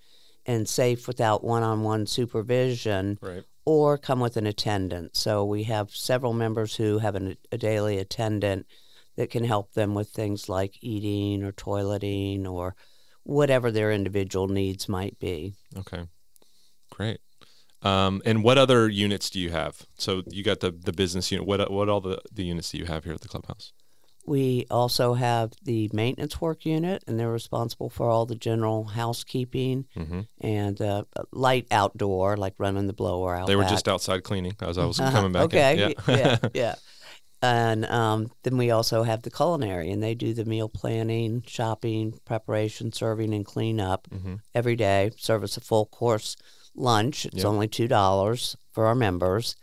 and 0.44 0.68
safe 0.68 1.06
without 1.06 1.44
one-on-one 1.44 2.06
supervision, 2.06 3.18
Right. 3.20 3.44
Or 3.68 3.98
come 3.98 4.18
with 4.18 4.38
an 4.38 4.46
attendant. 4.46 5.14
So 5.14 5.44
we 5.44 5.64
have 5.64 5.90
several 5.90 6.32
members 6.32 6.75
who 6.75 7.00
have 7.00 7.14
an, 7.14 7.37
a 7.52 7.58
daily 7.58 7.98
attendant 7.98 8.64
that 9.16 9.28
can 9.28 9.44
help 9.44 9.75
them 9.75 9.94
with 9.94 10.08
things 10.08 10.48
like 10.48 10.78
eating 10.80 11.44
or 11.44 11.52
toileting 11.52 12.50
or 12.50 12.75
whatever 13.25 13.70
their 13.70 13.92
individual 13.92 14.48
needs 14.48 14.88
might 14.88 15.18
be. 15.18 15.52
Okay. 15.76 16.04
Great. 16.90 17.20
Um, 17.82 18.22
and 18.25 18.42
what 18.42 18.56
other 18.56 18.88
units 18.88 19.28
do 19.28 19.38
you 19.38 19.50
have? 19.50 19.82
So 19.98 20.22
you 20.26 20.42
got 20.42 20.60
the, 20.60 20.70
the 20.70 20.94
business 20.94 21.30
unit. 21.30 21.46
What 21.46 21.70
what 21.70 21.90
all 21.90 22.00
the, 22.00 22.22
the 22.32 22.44
units 22.44 22.70
do 22.70 22.78
you 22.78 22.87
have 22.87 23.04
here 23.04 23.12
at 23.12 23.20
the 23.20 23.28
clubhouse? 23.28 23.75
We 24.28 24.66
also 24.70 25.14
have 25.14 25.52
the 25.62 25.88
maintenance 25.92 26.40
work 26.40 26.66
unit, 26.66 27.02
and 27.06 27.18
they're 27.18 27.30
responsible 27.32 27.88
for 27.90 28.08
all 28.11 28.26
the 28.26 28.35
general 28.35 28.85
housekeeping 28.85 29.87
Mm-hmm. 29.97 30.20
and 30.40 30.80
uh, 30.80 31.04
light 31.32 31.66
outdoor, 31.70 32.37
like 32.37 32.54
running 32.58 32.87
the 32.87 32.92
blower 32.92 33.35
out. 33.35 33.47
They 33.47 33.56
were 33.56 33.62
back. 33.62 33.70
just 33.73 33.88
outside 33.88 34.23
cleaning 34.25 34.54
as 34.61 34.76
I 34.78 34.85
was 34.85 35.00
Uh-huh. 35.00 35.11
coming 35.11 35.32
back. 35.32 35.42
Okay, 35.44 35.82
In. 35.85 35.94
yeah, 36.14 36.37
yeah. 36.54 36.75
And 37.40 37.85
um, 37.87 38.30
then 38.42 38.56
we 38.58 38.70
also 38.73 39.04
have 39.04 39.23
the 39.23 39.30
culinary, 39.30 39.90
and 39.92 40.02
they 40.02 40.14
do 40.16 40.35
the 40.35 40.44
meal 40.44 40.68
planning, 40.68 41.42
shopping, 41.47 42.18
preparation, 42.25 42.92
serving, 42.92 43.32
and 43.32 43.47
cleanup 43.47 44.08
mm-hmm. 44.11 44.35
every 44.54 44.75
day. 44.76 45.11
Service 45.16 45.56
a 45.56 45.61
full 45.61 45.87
course 45.87 46.37
lunch. 46.75 47.25
It's 47.26 47.37
Yep. 47.37 47.44
only 47.47 47.68
two 47.68 47.87
dollars 47.88 48.56
for 48.73 48.87
our 48.87 48.94
members, 48.97 49.56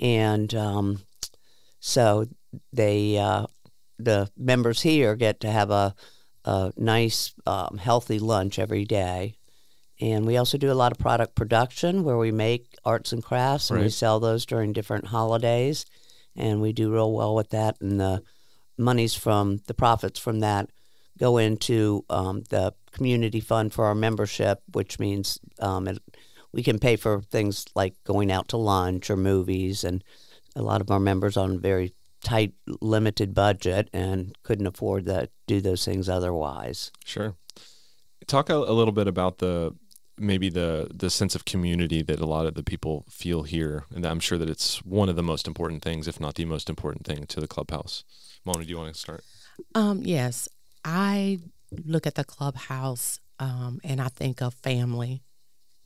and 0.00 0.54
um, 0.54 1.00
so 1.80 2.26
they 2.72 3.18
uh, 3.18 3.46
the 3.98 4.30
members 4.36 4.82
here 4.82 5.16
get 5.16 5.40
to 5.40 5.50
have 5.50 5.70
a, 5.70 5.94
a 6.44 6.72
nice, 6.76 7.34
um, 7.46 7.78
healthy 7.78 8.18
lunch 8.18 8.58
every 8.58 8.84
day. 8.84 9.36
And 10.00 10.26
we 10.26 10.36
also 10.36 10.58
do 10.58 10.70
a 10.70 10.74
lot 10.74 10.92
of 10.92 10.98
product 10.98 11.34
production 11.34 12.04
where 12.04 12.18
we 12.18 12.30
make 12.30 12.76
arts 12.84 13.12
and 13.12 13.22
crafts 13.22 13.70
and 13.70 13.80
we 13.80 13.90
sell 13.90 14.20
those 14.20 14.46
during 14.46 14.72
different 14.72 15.06
holidays. 15.06 15.84
And 16.36 16.60
we 16.60 16.72
do 16.72 16.92
real 16.92 17.12
well 17.12 17.34
with 17.34 17.50
that. 17.50 17.80
And 17.80 17.98
the 17.98 18.22
monies 18.76 19.14
from 19.14 19.60
the 19.66 19.74
profits 19.74 20.20
from 20.20 20.40
that 20.40 20.70
go 21.18 21.36
into 21.36 22.04
um, 22.08 22.44
the 22.48 22.72
community 22.92 23.40
fund 23.40 23.72
for 23.72 23.86
our 23.86 23.94
membership, 23.94 24.62
which 24.72 25.00
means 25.00 25.40
um, 25.58 25.88
it, 25.88 25.98
we 26.52 26.62
can 26.62 26.78
pay 26.78 26.94
for 26.94 27.20
things 27.20 27.64
like 27.74 27.94
going 28.04 28.30
out 28.30 28.48
to 28.48 28.56
lunch 28.56 29.10
or 29.10 29.16
movies. 29.16 29.82
And 29.82 30.04
a 30.54 30.62
lot 30.62 30.80
of 30.80 30.92
our 30.92 31.00
members 31.00 31.36
on 31.36 31.60
very 31.60 31.92
tight, 32.22 32.54
limited 32.80 33.34
budget 33.34 33.88
and 33.92 34.36
couldn't 34.42 34.66
afford 34.66 35.06
to 35.06 35.28
do 35.46 35.60
those 35.60 35.84
things 35.84 36.08
otherwise. 36.08 36.90
Sure. 37.04 37.34
Talk 38.26 38.50
a, 38.50 38.54
a 38.54 38.74
little 38.74 38.92
bit 38.92 39.06
about 39.06 39.38
the 39.38 39.74
maybe 40.20 40.48
the 40.50 40.88
the 40.92 41.10
sense 41.10 41.34
of 41.34 41.44
community 41.44 42.02
that 42.02 42.20
a 42.20 42.26
lot 42.26 42.46
of 42.46 42.54
the 42.54 42.62
people 42.62 43.04
feel 43.08 43.44
here, 43.44 43.84
and 43.94 44.04
I'm 44.04 44.20
sure 44.20 44.36
that 44.38 44.50
it's 44.50 44.84
one 44.84 45.08
of 45.08 45.16
the 45.16 45.22
most 45.22 45.46
important 45.46 45.82
things, 45.82 46.08
if 46.08 46.20
not 46.20 46.34
the 46.34 46.44
most 46.44 46.68
important 46.68 47.06
thing, 47.06 47.26
to 47.26 47.40
the 47.40 47.48
clubhouse. 47.48 48.04
Mona, 48.44 48.64
do 48.64 48.70
you 48.70 48.76
want 48.76 48.92
to 48.92 48.98
start? 48.98 49.22
Um, 49.74 50.02
yes, 50.02 50.48
I 50.84 51.38
look 51.84 52.06
at 52.06 52.14
the 52.14 52.24
clubhouse 52.24 53.20
um, 53.38 53.80
and 53.84 54.00
I 54.00 54.08
think 54.08 54.42
of 54.42 54.54
family. 54.54 55.22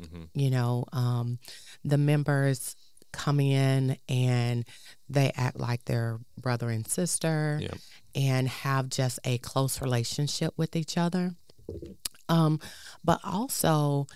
Mm-hmm. 0.01 0.23
You 0.35 0.51
know, 0.51 0.85
um, 0.93 1.39
the 1.85 1.99
members 1.99 2.75
come 3.13 3.41
in 3.41 3.97
and 4.09 4.65
they 5.09 5.33
act 5.37 5.59
like 5.59 5.85
they're 5.85 6.19
brother 6.41 6.71
and 6.71 6.87
sister 6.87 7.59
Yep. 7.61 7.79
and 8.15 8.49
have 8.49 8.89
just 8.89 9.19
a 9.25 9.39
close 9.39 9.81
relationship 9.81 10.55
with 10.57 10.75
each 10.77 10.97
other. 10.97 11.35
Um, 12.29 12.61
but 13.05 13.21
also, 13.25 14.07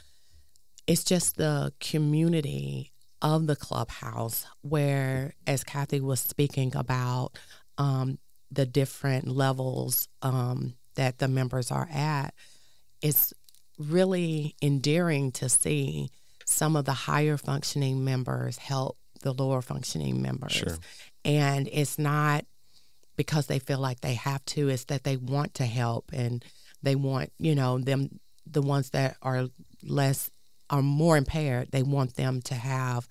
it's 0.86 1.04
just 1.04 1.36
the 1.36 1.72
community 1.80 2.92
of 3.22 3.46
the 3.46 3.56
clubhouse 3.56 4.46
where, 4.62 5.34
as 5.46 5.64
Kathy 5.64 6.00
was 6.00 6.20
speaking 6.20 6.74
about, 6.76 7.30
um, 7.78 8.18
the 8.50 8.66
different 8.66 9.26
levels 9.28 10.08
um, 10.22 10.74
that 10.94 11.18
the 11.18 11.28
members 11.28 11.70
are 11.70 11.88
at, 11.92 12.34
it's 13.02 13.32
really 13.78 14.54
endearing 14.62 15.32
to 15.32 15.48
see 15.48 16.10
some 16.46 16.76
of 16.76 16.84
the 16.84 16.92
higher 16.92 17.36
functioning 17.36 18.04
members 18.04 18.56
help 18.56 18.96
the 19.22 19.32
lower 19.32 19.62
functioning 19.62 20.22
members. 20.22 20.52
Sure. 20.52 20.76
And 21.24 21.68
it's 21.72 21.98
not 21.98 22.44
because 23.16 23.46
they 23.46 23.58
feel 23.58 23.78
like 23.80 24.00
they 24.00 24.14
have 24.14 24.44
to, 24.46 24.68
it's 24.68 24.84
that 24.84 25.04
they 25.04 25.16
want 25.16 25.54
to 25.54 25.64
help 25.66 26.10
and 26.12 26.44
they 26.82 26.94
want, 26.94 27.32
you 27.38 27.54
know, 27.54 27.78
them, 27.78 28.20
the 28.46 28.62
ones 28.62 28.90
that 28.90 29.16
are 29.22 29.46
less, 29.82 30.30
are 30.70 30.82
more 30.82 31.16
impaired, 31.16 31.70
they 31.72 31.82
want 31.82 32.14
them 32.14 32.42
to 32.42 32.54
have 32.54 33.08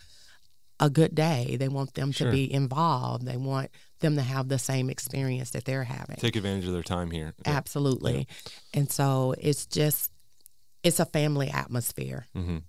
a 0.80 0.90
good 0.90 1.16
day. 1.16 1.56
They 1.58 1.68
want 1.70 1.94
them 1.94 2.12
Sure. 2.12 2.28
to 2.28 2.32
be 2.32 2.52
involved. 2.52 3.26
They 3.26 3.38
want 3.38 3.72
them 4.00 4.16
to 4.18 4.22
have 4.22 4.48
the 4.50 4.60
same 4.60 4.90
experience 4.90 5.52
that 5.52 5.66
they're 5.66 5.86
having. 5.86 6.18
Take 6.18 6.36
advantage 6.36 6.66
of 6.66 6.74
their 6.74 6.84
time 6.84 7.12
here. 7.12 7.34
Yeah. 7.46 7.54
Absolutely. 7.54 8.28
And 8.74 8.92
so 8.92 9.34
it's 9.40 9.66
just, 9.66 10.12
it's 10.84 11.00
a 11.00 11.06
family 11.06 11.50
atmosphere. 11.50 12.28
Mhm. 12.36 12.64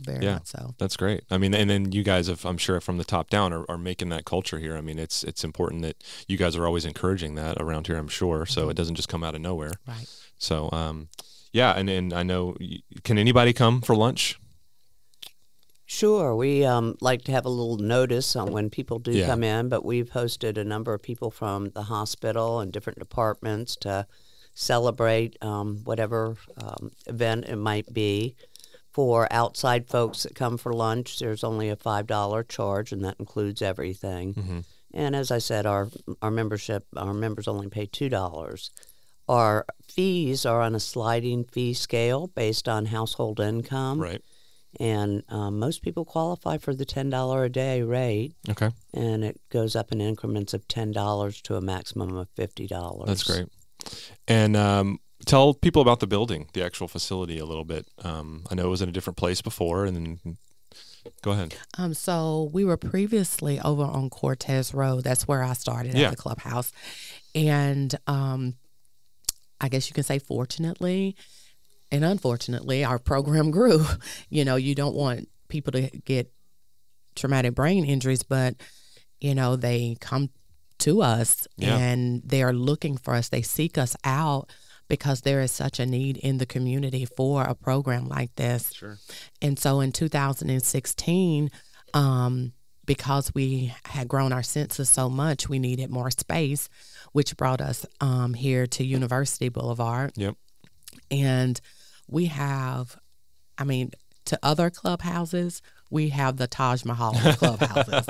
Very 0.00 0.24
Yeah. 0.24 0.40
so. 0.44 0.74
That's 0.78 0.96
great. 0.96 1.24
I 1.30 1.38
mean, 1.38 1.54
and 1.54 1.68
then 1.68 1.92
you 1.92 2.02
guys 2.02 2.26
have, 2.28 2.44
I'm 2.44 2.58
sure, 2.58 2.80
from 2.80 2.98
the 2.98 3.04
top 3.04 3.30
down, 3.30 3.52
are, 3.52 3.64
are 3.70 3.78
making 3.78 4.08
that 4.10 4.24
culture 4.24 4.58
here. 4.58 4.76
I 4.76 4.80
mean, 4.80 4.98
it's 4.98 5.24
it's 5.24 5.44
important 5.44 5.82
that 5.82 6.02
you 6.26 6.36
guys 6.36 6.56
are 6.56 6.66
always 6.66 6.84
encouraging 6.84 7.34
that 7.36 7.60
around 7.60 7.86
here. 7.86 7.96
I'm 7.96 8.08
sure, 8.08 8.46
so 8.46 8.68
it 8.68 8.74
doesn't 8.76 8.94
just 8.96 9.08
come 9.08 9.22
out 9.24 9.34
of 9.34 9.40
nowhere. 9.40 9.72
Right. 9.86 10.06
So, 10.38 10.68
um, 10.72 11.08
yeah, 11.52 11.72
and 11.72 11.88
and 11.90 12.12
I 12.12 12.22
know, 12.22 12.56
can 13.04 13.18
anybody 13.18 13.52
come 13.52 13.80
for 13.80 13.94
lunch? 13.96 14.38
Sure, 15.90 16.36
we 16.36 16.66
um, 16.66 16.96
like 17.00 17.22
to 17.24 17.32
have 17.32 17.46
a 17.46 17.48
little 17.48 17.78
notice 17.78 18.36
on 18.36 18.52
when 18.52 18.68
people 18.68 18.98
do 18.98 19.10
Yeah. 19.12 19.26
come 19.26 19.42
in, 19.42 19.70
but 19.70 19.86
we've 19.86 20.10
hosted 20.10 20.58
a 20.58 20.64
number 20.64 20.92
of 20.92 21.02
people 21.02 21.30
from 21.30 21.70
the 21.70 21.84
hospital 21.84 22.60
and 22.60 22.70
different 22.70 22.98
departments 22.98 23.74
to 23.76 24.06
celebrate 24.52 25.36
um, 25.42 25.78
whatever 25.84 26.36
um, 26.62 26.90
event 27.06 27.46
it 27.46 27.56
might 27.56 27.90
be. 27.94 28.34
For 28.98 29.32
outside 29.32 29.86
folks 29.86 30.24
that 30.24 30.34
come 30.34 30.58
for 30.58 30.72
lunch, 30.72 31.20
there's 31.20 31.44
only 31.44 31.68
a 31.68 31.76
five 31.76 32.08
dollar 32.08 32.42
charge, 32.42 32.90
and 32.90 33.04
that 33.04 33.14
includes 33.20 33.62
everything. 33.62 34.34
Mhm. 34.34 34.64
And 34.92 35.14
as 35.14 35.30
I 35.30 35.38
said, 35.38 35.66
our 35.66 35.88
our 36.20 36.32
membership 36.32 36.84
our 36.96 37.14
members 37.14 37.46
only 37.46 37.68
pay 37.68 37.86
two 37.86 38.08
dollars. 38.08 38.72
Our 39.28 39.66
fees 39.86 40.44
are 40.44 40.60
on 40.62 40.74
a 40.74 40.80
sliding 40.80 41.44
fee 41.44 41.74
scale 41.74 42.26
based 42.26 42.68
on 42.68 42.86
household 42.86 43.38
income 43.38 44.00
Right. 44.00 44.20
and 44.80 45.22
um, 45.28 45.60
most 45.60 45.82
people 45.82 46.04
qualify 46.04 46.58
for 46.58 46.74
the 46.74 46.84
ten 46.84 47.08
dollar 47.08 47.44
a 47.44 47.48
day 47.48 47.82
rate, 47.82 48.34
Okay. 48.48 48.70
and 48.92 49.22
it 49.22 49.40
goes 49.48 49.76
up 49.76 49.92
in 49.92 50.00
increments 50.00 50.54
of 50.54 50.66
ten 50.66 50.90
dollars 50.90 51.40
to 51.42 51.54
a 51.54 51.60
maximum 51.60 52.16
of 52.16 52.28
fifty 52.30 52.66
dollars. 52.66 53.06
That's 53.06 53.22
great. 53.22 53.46
And 54.26 54.56
um, 54.56 54.98
tell 55.28 55.54
people 55.54 55.82
about 55.82 56.00
the 56.00 56.06
building, 56.06 56.48
the 56.54 56.64
actual 56.64 56.88
facility, 56.88 57.38
a 57.38 57.44
little 57.44 57.64
bit. 57.64 57.86
Um, 58.02 58.44
I 58.50 58.54
know 58.54 58.64
it 58.66 58.70
was 58.70 58.82
in 58.82 58.88
a 58.88 58.92
different 58.92 59.16
place 59.16 59.40
before, 59.42 59.84
and 59.84 59.96
then 59.96 60.36
go 61.22 61.32
ahead. 61.32 61.54
Um, 61.76 61.94
so 61.94 62.50
we 62.52 62.64
were 62.64 62.76
previously 62.76 63.60
over 63.60 63.82
on 63.82 64.10
Cortez 64.10 64.74
Road. 64.74 65.04
That's 65.04 65.28
where 65.28 65.42
I 65.42 65.52
started 65.52 65.94
Yeah. 65.94 66.06
at 66.06 66.10
the 66.10 66.16
clubhouse. 66.16 66.72
And 67.34 67.94
um, 68.06 68.54
I 69.60 69.68
guess 69.68 69.88
you 69.88 69.94
can 69.94 70.04
say 70.04 70.18
fortunately 70.18 71.14
and 71.90 72.04
unfortunately, 72.04 72.84
our 72.84 72.98
program 72.98 73.50
grew. 73.58 73.86
You 74.28 74.44
know, 74.44 74.56
you 74.56 74.74
don't 74.74 74.94
want 74.94 75.28
people 75.48 75.72
to 75.72 75.82
get 76.04 76.30
traumatic 77.16 77.54
brain 77.54 77.84
injuries, 77.86 78.22
but, 78.22 78.56
you 79.20 79.34
know, 79.34 79.56
they 79.56 79.96
come 80.00 80.28
to 80.80 81.00
us 81.02 81.48
Yeah. 81.56 81.76
and 81.76 82.22
they 82.24 82.42
are 82.42 82.52
looking 82.52 82.98
for 82.98 83.14
us. 83.14 83.30
They 83.30 83.40
seek 83.42 83.78
us 83.78 83.96
out 84.04 84.50
because 84.88 85.20
there 85.20 85.40
is 85.40 85.52
such 85.52 85.78
a 85.78 85.86
need 85.86 86.16
in 86.16 86.38
the 86.38 86.46
community 86.46 87.04
for 87.04 87.42
a 87.44 87.54
program 87.54 88.08
like 88.08 88.34
this. 88.36 88.72
Sure. 88.72 88.98
And 89.42 89.58
so 89.58 89.80
in 89.80 89.92
2016, 89.92 91.50
um, 91.94 92.52
because 92.86 93.32
we 93.34 93.72
had 93.84 94.08
grown 94.08 94.32
our 94.32 94.42
census 94.42 94.88
so 94.90 95.08
much, 95.10 95.48
we 95.48 95.58
needed 95.58 95.90
more 95.90 96.10
space, 96.10 96.68
which 97.12 97.36
brought 97.36 97.60
us 97.60 97.84
um, 98.00 98.34
here 98.34 98.66
to 98.66 98.84
University 98.84 99.48
Boulevard. 99.50 100.12
Yep. 100.16 100.34
And 101.10 101.60
we 102.08 102.26
have, 102.26 102.96
I 103.58 103.64
mean, 103.64 103.92
to 104.26 104.38
other 104.42 104.70
clubhouses, 104.70 105.60
we 105.90 106.10
have 106.10 106.36
the 106.38 106.46
Taj 106.46 106.84
Mahal 106.84 107.12
clubhouses. 107.36 108.06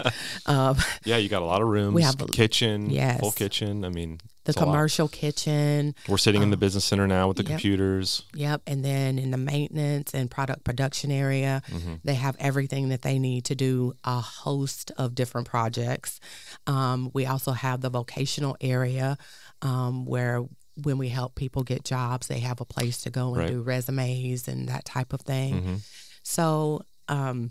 um, 0.47 0.77
Yeah, 1.05 1.17
you 1.17 1.29
got 1.29 1.43
a 1.43 1.45
lot 1.45 1.61
of 1.63 1.69
rooms. 1.69 1.95
We 1.95 2.03
have 2.03 2.21
a- 2.21 2.27
kitchen, 2.27 2.91
Yes. 2.91 3.21
full 3.21 3.33
kitchen. 3.33 3.85
I 3.85 3.89
mean, 3.89 4.21
the 4.49 4.53
It's 4.53 4.59
commercial 4.65 5.09
kitchen. 5.09 5.95
We're 6.09 6.17
sitting 6.17 6.43
in 6.43 6.49
the 6.51 6.57
business 6.57 6.85
center 6.87 7.07
now 7.07 7.29
with 7.29 7.37
the 7.37 7.43
yep. 7.43 7.51
computers. 7.53 8.23
Yep. 8.35 8.63
And 8.67 8.83
then 8.83 9.19
in 9.19 9.31
the 9.31 9.37
maintenance 9.37 10.15
and 10.15 10.31
product 10.31 10.65
production 10.65 11.11
area, 11.11 11.63
they 12.03 12.15
have 12.15 12.35
everything 12.41 12.89
that 12.89 13.03
they 13.03 13.19
need 13.19 13.45
to 13.47 13.55
do 13.55 13.93
a 14.05 14.21
host 14.21 14.91
of 14.97 15.15
different 15.15 15.47
projects. 15.49 16.19
Um, 16.67 17.11
we 17.13 17.27
also 17.27 17.53
have 17.53 17.83
the 17.83 17.91
vocational 17.91 18.57
area 18.63 19.19
um, 19.61 20.07
where 20.07 20.43
when 20.83 20.97
we 20.97 21.09
help 21.11 21.35
people 21.35 21.63
get 21.63 21.85
jobs, 21.85 22.29
they 22.29 22.39
have 22.41 22.61
a 22.63 22.65
place 22.65 23.03
to 23.03 23.11
go 23.11 23.29
and 23.29 23.37
Right. 23.37 23.49
do 23.51 23.61
resumes 23.61 24.49
and 24.49 24.69
that 24.69 24.85
type 24.87 25.13
of 25.13 25.21
thing. 25.21 25.63
Mhm. 25.63 25.81
So 26.23 26.83
um, 27.09 27.51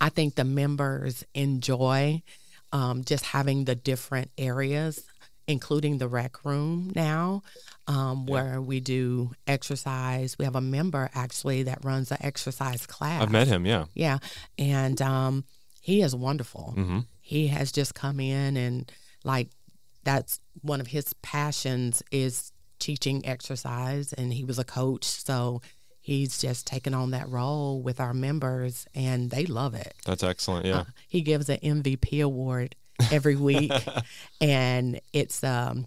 I 0.00 0.08
think 0.08 0.36
the 0.36 0.44
members 0.44 1.24
enjoy 1.34 2.22
um, 2.72 3.02
just 3.04 3.24
having 3.24 3.64
the 3.64 3.74
different 3.74 4.30
areas, 4.36 5.02
including 5.48 5.96
the 5.98 6.06
rec 6.06 6.44
room 6.44 6.92
now, 6.94 7.42
um, 7.86 8.26
where 8.26 8.60
we 8.60 8.80
do 8.80 9.32
exercise. 9.46 10.36
We 10.38 10.44
have 10.44 10.54
a 10.54 10.60
member 10.60 11.10
actually 11.14 11.64
that 11.64 11.84
runs 11.84 12.12
an 12.12 12.18
exercise 12.20 12.86
class. 12.86 13.22
I've 13.22 13.30
met 13.32 13.48
him. 13.48 13.66
Yeah. 13.66 13.86
Yeah. 13.94 14.18
And 14.58 15.00
um, 15.00 15.44
he 15.80 16.02
is 16.02 16.14
wonderful. 16.14 16.72
hmm 16.76 17.00
He 17.20 17.48
has 17.48 17.72
just 17.72 17.94
come 17.94 18.20
in 18.20 18.56
and, 18.56 18.92
like, 19.24 19.48
that's 20.04 20.38
one 20.60 20.80
of 20.80 20.86
his 20.86 21.12
passions 21.22 22.02
is 22.12 22.52
teaching 22.78 23.26
exercise. 23.26 24.12
And 24.12 24.32
he 24.32 24.44
was 24.44 24.58
a 24.58 24.64
coach. 24.64 25.04
So 25.04 25.62
he's 26.00 26.38
just 26.38 26.66
taken 26.66 26.92
on 26.94 27.10
that 27.12 27.28
role 27.28 27.82
with 27.82 28.00
our 28.00 28.14
members 28.14 28.86
and 28.94 29.30
they 29.30 29.46
love 29.46 29.74
it. 29.74 29.94
That's 30.04 30.22
excellent. 30.22 30.66
Yeah. 30.66 30.80
Uh, 30.80 30.84
he 31.08 31.22
gives 31.22 31.48
an 31.48 31.58
MVP 31.58 32.22
award 32.22 32.74
every 33.12 33.36
week, 33.36 33.72
and 34.40 35.00
it's 35.12 35.42
um, 35.44 35.86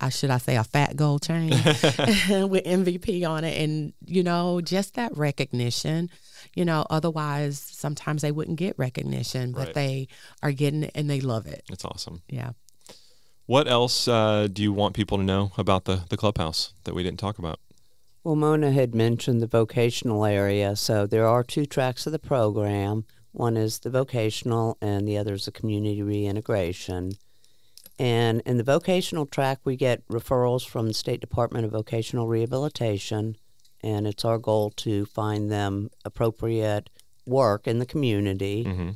I 0.00 0.08
should 0.08 0.30
I 0.30 0.38
say 0.38 0.56
a 0.56 0.64
fat 0.64 0.96
gold 0.96 1.22
chain 1.22 1.50
with 1.50 2.64
MVP 2.64 3.28
on 3.28 3.44
it, 3.44 3.62
and 3.62 3.92
you 4.06 4.22
know 4.22 4.60
just 4.60 4.94
that 4.94 5.16
recognition. 5.16 6.10
You 6.54 6.64
know, 6.66 6.84
otherwise 6.90 7.58
sometimes 7.58 8.20
they 8.22 8.32
wouldn't 8.32 8.58
get 8.58 8.74
recognition, 8.78 9.52
but 9.52 9.66
Right. 9.68 9.74
they 9.74 10.08
are 10.42 10.52
getting 10.52 10.82
it 10.82 10.90
and 10.94 11.08
they 11.08 11.20
love 11.20 11.46
it. 11.46 11.62
It's 11.70 11.84
awesome. 11.84 12.20
Yeah. 12.28 12.50
What 13.46 13.68
else 13.68 14.06
uh, 14.06 14.48
do 14.52 14.62
you 14.62 14.72
want 14.72 14.94
people 14.94 15.16
to 15.18 15.24
know 15.24 15.52
about 15.56 15.84
the, 15.86 16.02
the 16.10 16.16
clubhouse 16.16 16.74
that 16.84 16.94
we 16.94 17.02
didn't 17.02 17.20
talk 17.20 17.38
about? 17.38 17.58
Well, 18.22 18.36
Mona 18.36 18.70
had 18.70 18.94
mentioned 18.94 19.40
the 19.40 19.46
vocational 19.46 20.24
area, 20.24 20.76
so 20.76 21.06
there 21.06 21.26
are 21.26 21.42
two 21.42 21.64
tracks 21.66 22.06
of 22.06 22.12
the 22.12 22.18
program. 22.18 23.04
One 23.32 23.56
is 23.56 23.78
the 23.78 23.90
vocational, 23.90 24.78
and 24.80 25.06
the 25.06 25.18
other 25.18 25.34
is 25.34 25.46
the 25.46 25.52
community 25.52 26.02
reintegration. 26.02 27.12
And 27.98 28.42
in 28.44 28.56
the 28.56 28.62
vocational 28.62 29.26
track, 29.26 29.60
we 29.64 29.76
get 29.76 30.06
referrals 30.08 30.66
from 30.66 30.88
the 30.88 30.94
State 30.94 31.20
Department 31.20 31.64
of 31.64 31.72
Vocational 31.72 32.28
Rehabilitation, 32.28 33.36
and 33.82 34.06
it's 34.06 34.24
our 34.24 34.38
goal 34.38 34.70
to 34.76 35.06
find 35.06 35.50
them 35.50 35.90
appropriate 36.04 36.90
work 37.26 37.66
in 37.66 37.78
the 37.78 37.86
community 37.86 38.64
hmm 38.64 38.90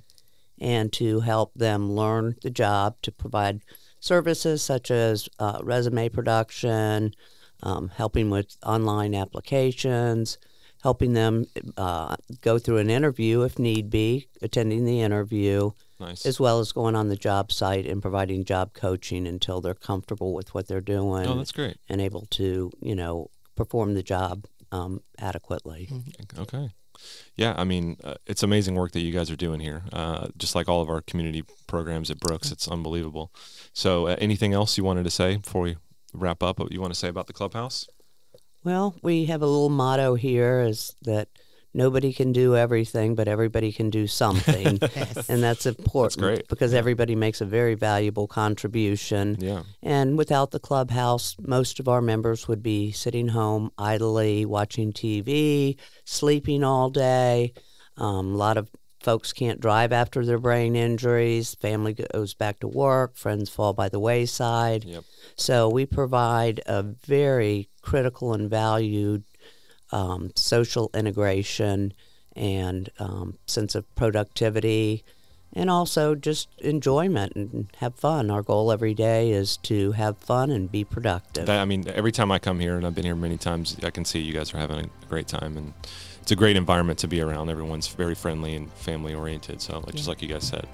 and 0.59 0.93
to 0.93 1.21
help 1.21 1.53
them 1.55 1.93
learn 1.93 2.37
the 2.43 2.51
job 2.51 2.97
to 3.03 3.13
provide 3.13 3.61
services 4.01 4.63
such 4.63 4.91
as 4.91 5.29
uh, 5.39 5.59
resume 5.63 6.09
production, 6.09 7.15
um, 7.63 7.91
helping 7.95 8.31
with 8.31 8.57
online 8.65 9.15
applications, 9.15 10.39
helping 10.87 11.15
them 11.15 11.45
uh, 11.77 12.15
go 12.43 12.61
through 12.61 12.77
an 12.79 12.89
interview 12.89 13.43
if 13.43 13.59
need 13.59 13.91
be, 13.91 14.29
attending 14.41 14.85
the 14.85 15.01
interview, 15.01 15.73
Nice. 15.99 16.25
as 16.25 16.39
well 16.39 16.61
as 16.61 16.71
going 16.71 16.95
on 16.95 17.09
the 17.09 17.17
job 17.17 17.51
site 17.51 17.87
and 17.87 18.01
providing 18.01 18.45
job 18.45 18.73
coaching 18.73 19.27
until 19.27 19.61
they're 19.61 19.75
comfortable 19.75 20.33
with 20.33 20.55
what 20.55 20.69
they're 20.69 20.81
doing 20.81 21.27
oh, 21.27 21.39
that's 21.39 21.51
great. 21.51 21.77
and 21.89 22.01
able 22.01 22.25
to, 22.31 22.71
you 22.81 22.95
know, 22.95 23.31
perform 23.57 23.95
the 23.95 24.03
job 24.05 24.47
um, 24.71 25.01
adequately. 25.19 25.89
Okay. 26.39 26.71
Yeah, 27.35 27.55
I 27.57 27.65
mean, 27.65 27.97
uh, 28.05 28.15
it's 28.25 28.45
amazing 28.45 28.77
work 28.77 28.93
that 28.93 29.01
you 29.01 29.13
guys 29.13 29.29
are 29.29 29.37
doing 29.37 29.59
here. 29.59 29.83
Uh, 29.93 30.29
just 30.37 30.55
like 30.55 30.69
all 30.69 30.83
of 30.83 30.89
our 30.89 31.01
community 31.01 31.43
programs 31.67 32.13
at 32.13 32.21
Brooks, 32.21 32.53
it's 32.53 32.69
unbelievable. 32.69 33.33
So, 33.73 34.07
uh, 34.07 34.15
anything 34.21 34.53
else 34.53 34.79
you 34.79 34.85
wanted 34.85 35.03
to 35.03 35.11
say 35.11 35.39
before 35.39 35.63
we 35.63 35.77
wrap 36.15 36.45
up? 36.45 36.61
What 36.61 36.71
you 36.71 36.81
want 36.81 36.95
to 36.95 36.99
say 36.99 37.09
about 37.09 37.27
the 37.27 37.33
clubhouse? 37.33 37.89
Well, 38.67 38.97
we 39.01 39.27
have 39.27 39.43
a 39.43 39.47
little 39.47 39.69
motto 39.69 40.17
here 40.17 40.63
is 40.63 40.97
that 41.03 41.29
nobody 41.73 42.13
can 42.13 42.33
do 42.33 42.57
everything, 42.57 43.15
but 43.15 43.29
everybody 43.29 43.71
can 43.71 43.91
do 43.91 44.09
something. 44.09 44.81
Yes. 44.97 45.31
and 45.31 45.41
that's 45.41 45.67
important 45.67 46.21
great. 46.21 46.49
because 46.49 46.75
everybody 46.75 47.15
makes 47.15 47.41
a 47.41 47.45
very 47.45 47.77
valuable 47.77 48.27
contribution. 48.27 49.37
Yeah. 49.39 49.63
And 49.85 50.19
without 50.19 50.51
the 50.51 50.59
clubhouse, 50.59 51.37
most 51.39 51.79
of 51.79 51.87
our 51.87 52.03
members 52.03 52.49
would 52.49 52.61
be 52.61 52.91
sitting 52.91 53.29
home 53.29 53.71
idly 53.79 54.45
watching 54.45 54.93
TV, 54.93 55.77
sleeping 56.05 56.65
all 56.65 56.91
day. 56.91 57.53
Um, 57.97 58.35
a 58.35 58.37
lot 58.37 58.57
of 58.57 58.69
folks 59.07 59.33
can't 59.33 59.61
drive 59.61 59.93
after 59.93 60.27
their 60.27 60.37
brain 60.37 60.75
injuries. 60.75 61.55
Family 61.55 61.95
goes 62.13 62.35
back 62.35 62.59
to 62.59 62.67
work. 62.67 63.17
Friends 63.17 63.49
fall 63.49 63.73
by 63.73 63.89
the 63.89 64.01
wayside. 64.01 64.83
Yep. 64.85 65.05
So 65.37 65.69
we 65.69 65.87
provide 65.87 66.61
a 66.67 66.83
very 66.83 67.69
critical 67.83 68.35
and 68.35 68.51
valued 68.51 69.23
um, 69.93 70.33
social 70.35 70.91
integration 70.93 71.93
and 72.35 72.91
um, 72.99 73.39
sense 73.47 73.77
of 73.77 73.85
productivity 73.95 75.05
and 75.53 75.71
also 75.71 76.17
just 76.17 76.49
enjoyment 76.59 77.33
and 77.37 77.69
have 77.77 77.95
fun. 77.95 78.29
Our 78.29 78.43
goal 78.43 78.73
every 78.73 78.93
day 78.93 79.31
is 79.31 79.57
to 79.59 79.93
have 79.93 80.19
fun 80.19 80.51
and 80.51 80.71
be 80.71 80.83
productive. 80.83 81.47
That, 81.47 81.61
I 81.61 81.65
mean, 81.65 81.87
every 81.87 82.11
time 82.11 82.33
I 82.33 82.41
come 82.41 82.59
here, 82.59 82.77
and 82.77 82.85
I've 82.85 82.97
been 82.97 83.05
here 83.05 83.15
many 83.15 83.39
times, 83.39 83.77
I 83.85 83.91
can 83.91 84.05
see 84.05 84.19
you 84.19 84.33
guys 84.33 84.53
are 84.53 84.59
having 84.59 84.81
a 84.81 85.07
great 85.09 85.29
time, 85.29 85.57
and 85.57 85.73
it's 86.27 86.33
a 86.33 86.35
great 86.37 86.57
environment 86.57 86.99
to 86.99 87.07
be 87.07 87.21
around. 87.21 87.51
Everyone's 87.51 87.87
very 87.87 88.17
friendly 88.17 88.57
and 88.57 88.69
family 88.73 89.15
oriented. 89.15 89.63
So, 89.63 89.79
like, 89.79 89.95
just 89.95 90.09
like 90.09 90.21
you 90.23 90.27
guys 90.27 90.43
said. 90.43 90.67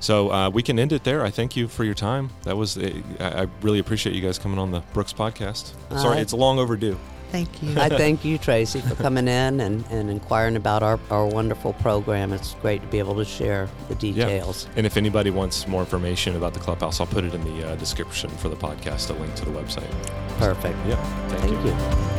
So 0.00 0.32
uh, 0.32 0.48
we 0.48 0.62
can 0.62 0.78
end 0.78 0.94
it 0.94 1.04
there. 1.04 1.22
I 1.22 1.28
thank 1.28 1.56
you 1.58 1.68
for 1.68 1.84
your 1.84 1.92
time. 1.92 2.30
That 2.44 2.56
was 2.56 2.78
I, 2.78 3.02
I 3.20 3.48
really 3.60 3.80
appreciate 3.80 4.14
you 4.16 4.22
guys 4.22 4.38
coming 4.38 4.58
on 4.58 4.70
the 4.70 4.80
Brooks 4.94 5.12
podcast. 5.12 5.74
Sorry, 5.90 6.16
Uh, 6.16 6.22
it's 6.22 6.32
long 6.32 6.58
overdue. 6.58 6.98
Thank 7.30 7.62
you. 7.62 7.78
I 7.78 7.90
thank 7.90 8.24
you, 8.24 8.38
Tracy, 8.38 8.80
for 8.80 8.94
coming 8.94 9.28
in 9.28 9.60
and, 9.60 9.84
and 9.90 10.08
inquiring 10.08 10.56
about 10.56 10.82
our, 10.82 10.98
our 11.10 11.26
wonderful 11.26 11.74
program. 11.74 12.32
It's 12.32 12.54
great 12.62 12.80
to 12.80 12.86
be 12.86 12.98
able 12.98 13.16
to 13.16 13.26
share 13.26 13.68
the 13.90 13.94
details. 13.94 14.68
And 14.74 14.86
if 14.86 14.96
anybody 14.96 15.28
wants 15.28 15.68
more 15.68 15.82
information 15.82 16.34
about 16.34 16.54
the 16.54 16.60
clubhouse, 16.60 16.98
I'll 16.98 17.06
put 17.06 17.24
it 17.24 17.34
in 17.34 17.44
the 17.44 17.68
uh, 17.72 17.76
description 17.76 18.30
for 18.30 18.48
the 18.48 18.56
podcast, 18.56 19.10
a 19.10 19.12
link 19.20 19.34
to 19.34 19.44
the 19.44 19.50
website. 19.50 19.92
Perfect. 20.38 20.78
Yeah, 20.86 20.96
thank, 21.28 21.42
Thank 21.42 21.66
you. 21.66 22.17